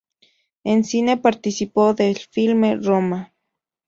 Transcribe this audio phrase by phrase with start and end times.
[0.63, 3.35] En cine participó del filme "Roma".